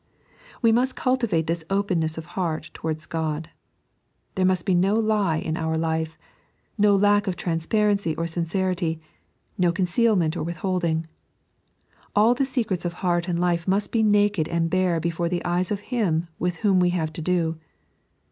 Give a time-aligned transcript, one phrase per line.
[0.63, 3.51] We must cultivate this openness of heart towards Cod.
[4.33, 6.17] There must be no lie in our life,
[6.75, 8.99] no lack of transparency or sincerity,
[9.59, 11.05] no concealment or withholding.
[12.15, 15.69] All the secrets of heart and hfe must he naked and bare before the eyes
[15.69, 17.59] of Him with whom we have to do.